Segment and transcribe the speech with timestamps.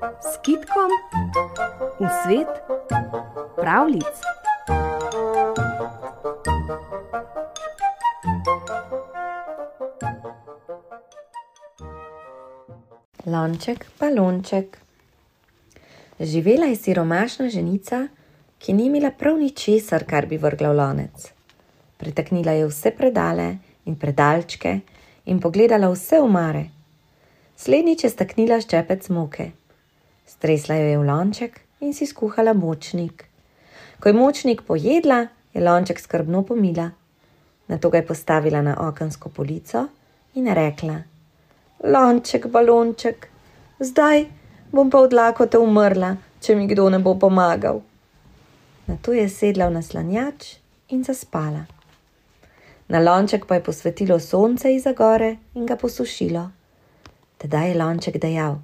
[0.00, 0.88] s kitkom
[2.00, 2.48] v svet
[3.56, 4.16] pravlic.
[13.26, 14.78] Lonček, balonček.
[16.20, 18.08] Živela je siromašna ženica,
[18.58, 21.28] ki ni imela prav ničesar, kar bi vrgla v lonec.
[22.00, 24.80] Pretaknila je vse predale in predalčke
[25.26, 26.70] in pogledala vse umare.
[27.56, 29.59] Slednjič je staknila ščepec moke.
[30.30, 33.24] Stresla jo je v lonček in si skuhala močnik.
[34.00, 36.90] Ko je močnik pojedla, je lonček skrbno pomila.
[37.68, 39.88] Na to ga je postavila na okensko polico
[40.34, 41.02] in rekla:
[41.84, 43.28] Lonček, balonček,
[43.80, 44.24] zdaj
[44.72, 47.82] bom pa od lakote umrla, če mi kdo ne bo pomagal.
[48.86, 50.54] Na to je sedla v naslanjač
[50.94, 51.66] in zaspala.
[52.88, 56.50] Na lonček pa je posvetilo sonce iza gore in ga posušilo.
[57.38, 58.60] Tedaj je lonček dejal: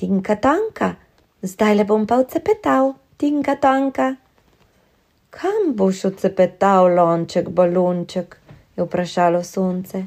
[0.00, 0.94] Tinka tanka,
[1.42, 4.14] zdaj le bom pa odcepetal, tinka tanka.
[5.28, 8.38] Kam boš odcepetal, lonček, balonček?
[8.76, 10.04] je vprašalo sonce.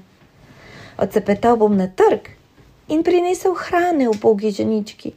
[0.98, 2.32] Odcepetal bom na trg
[2.90, 5.14] in prinesel hrane v bogi ženički.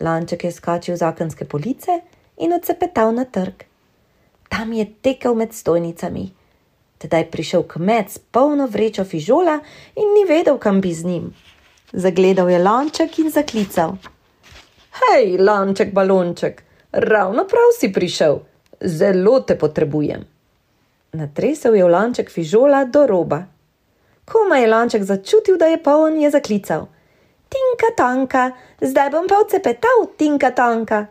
[0.00, 2.00] Lonček je skočil z okenske police
[2.42, 3.62] in odcepetal na trg.
[4.50, 6.32] Tam je tekel med stojnicami.
[6.98, 9.60] Tedaj je prišel kmet s polno vrečo fižola
[9.94, 11.30] in ni vedel, kam bi z njim.
[11.92, 13.96] Zagledal je lonček in zaklical:
[14.92, 18.40] Hej, lonček, balonček, ravno prav si prišel,
[18.80, 20.24] zelo te potrebujem.
[21.12, 23.46] Natresel je v lonček fižola do roba.
[24.24, 26.88] Koma je lonček začutil, da je poln, je zaklical:
[27.48, 28.50] Tinka tanka,
[28.80, 31.06] zdaj bom pa odcepetal, tinka tanka.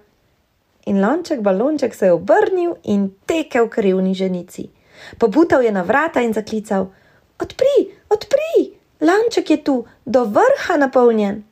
[0.86, 4.70] In lonček, balonček se je obrnil in tekel k revni ženici.
[5.18, 6.94] Pobutal je na vrata in zaklical:
[7.42, 11.44] Odpri, odpri, lanček je tu, do vrha napolnjen.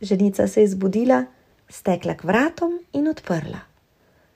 [0.00, 1.24] Ženica se je zbudila,
[1.68, 3.60] stekla k vratom in odprla.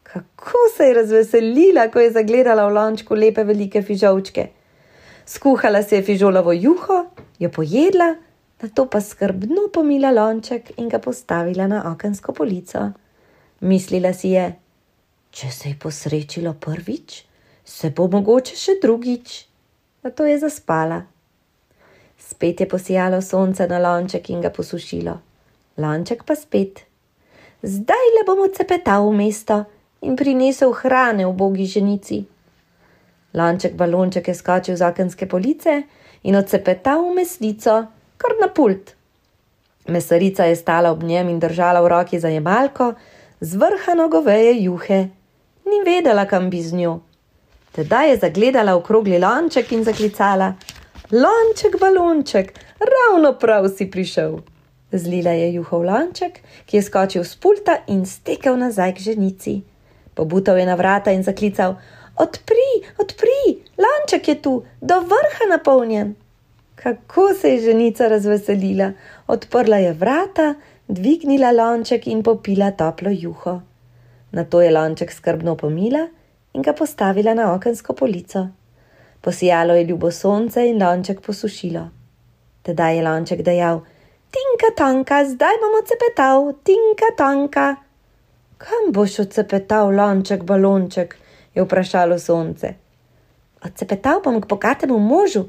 [0.03, 4.49] Kako se je razveselila, ko je zagledala v lončku lepe velike fižolčke.
[5.27, 7.07] Skuhala si je fižolovo juho,
[7.39, 8.15] jo pojedla,
[8.63, 12.93] na to pa skrbno pomila lonček in ga postavila na okensko polico.
[13.61, 14.47] Mislila si je,
[15.31, 17.25] če se je posrečilo prvič,
[17.65, 19.47] se bo mogoče še drugič.
[20.03, 21.03] Na to je zaspala.
[22.19, 25.19] Spet je posijalo sonce na lonček in ga posušilo.
[25.77, 26.85] Lonček pa spet.
[27.63, 29.65] Zdaj le bom odcepetal v mesto
[30.01, 32.25] in prinesel hrane v bogi ženici.
[33.35, 35.83] Lonček balonček je skočil z okenske police
[36.23, 37.75] in odcepetal v mesnico,
[38.17, 38.95] kar na pult.
[39.89, 42.95] Mesarica je stala ob njem in držala v roki zajemalko,
[43.41, 45.09] zvrhano goveje juhe.
[45.67, 47.01] Ni vedela, kam bi z njo.
[47.73, 50.55] Tedaj je zagledala okrogli lonček in zaklicala:
[51.13, 54.41] Lonček, balonček, ravno prav si prišel.
[54.93, 59.63] Zlila je juhov lonček, ki je skočil z pulta in stekel nazaj k ženici.
[60.19, 61.77] Pobutal je na vrata in zaklical:
[62.19, 66.15] Odpri, odpri, lonček je tu, do vrha napolnjen.
[66.75, 68.93] Kako se je ženica razveselila,
[69.27, 70.55] odprla je vrata,
[70.89, 73.61] dvignila lonček in popila toplo juho.
[74.33, 76.09] Na to je lonček skrbno pomila
[76.53, 78.49] in ga postavila na okensko polico.
[79.27, 81.89] Posijalo je ljubo sonce in lonček posušilo.
[82.63, 83.81] Tedaj je lonček dejal:
[84.31, 87.65] Tinka tanka, zdaj bom odcepetal, tinka tanka.
[88.59, 91.17] Kam boš odcepetal, lonček, balonček?
[91.55, 92.75] je vprašalo sonce.
[93.65, 95.49] Odcepetal bom k bogatemu možu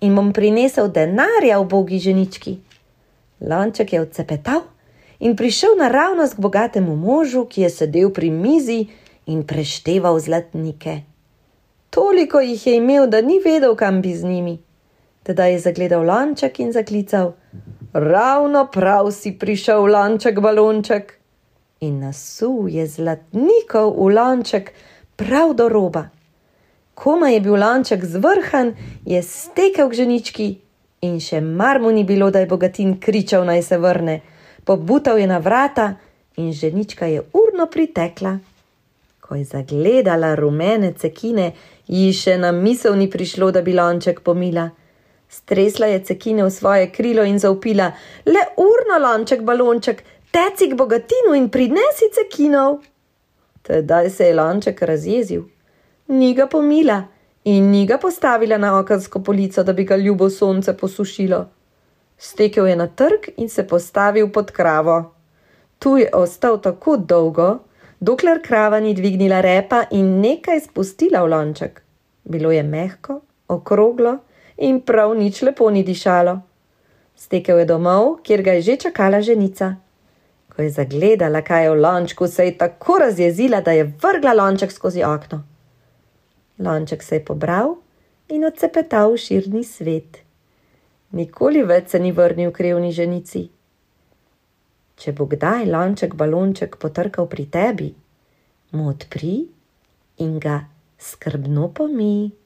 [0.00, 2.56] in bom prinesel denarja v bogi ženički.
[3.40, 4.62] Lonček je odcepetal
[5.20, 8.86] in prišel naravnost k bogatemu možu, ki je sedel pri mizi
[9.26, 11.17] in prešteval zlatnike.
[11.90, 14.58] Toliko jih je imel, da ni vedel, kam bi z njimi.
[15.22, 17.32] Tedaj je zagledal lonček in zaklical:
[17.92, 21.18] Ravno prav si prišel, lonček, balonček.
[21.80, 24.72] In nasul je zlatnikov v lonček
[25.16, 26.08] prav do roba.
[26.94, 28.74] Koma je bil lonček zvrhan,
[29.06, 30.48] je stekel k ženički
[31.00, 34.20] in še mar mu ni bilo, da je bogatin kričal naj se vrne.
[34.64, 35.94] Pobutal je na vrata
[36.36, 38.38] in ženička je urno pritekla.
[39.20, 41.52] Ko je zagledala rumene cekine,
[41.88, 44.68] ji še na misel ni prišlo, da bi lonček pomila.
[45.28, 47.92] Stresla je cekine v svoje krilo in zaupila:
[48.26, 52.80] Le urno lonček, balonček, teci k bogatinu in prinesi cekinov.
[53.62, 55.42] Tedaj se je lonček razjezil,
[56.08, 57.02] ni ga pomila
[57.44, 61.46] in ni ga postavila na okensko polico, da bi ga ljubo sonce posušilo.
[62.18, 65.14] Stekel je na trg in se postavil pod kravo.
[65.78, 67.58] Tu je ostal tako dolgo,
[68.00, 71.82] dokler krava ni dvignila repa in nekaj spustila v lonček.
[72.24, 74.18] Bilo je mehko, okroglo
[74.56, 76.38] in prav nič lepo ni dišalo.
[77.16, 79.76] Stekel je domov, kjer ga je že čakala ženica.
[80.48, 84.72] Ko je zagledala, kaj je v lončku, se je tako razjezila, da je vrgla lonček
[84.72, 85.42] skozi okno.
[86.58, 87.76] Lonček se je pobral
[88.28, 90.18] in odcepetal v širni svet.
[91.10, 93.48] Nikoli več se ni vrnil k revni ženici.
[94.98, 97.92] Če bo kdaj lonček balonček potrkal pri tebi,
[98.74, 99.46] mu odpri
[100.18, 100.66] in ga
[100.98, 102.38] skrbno pomij.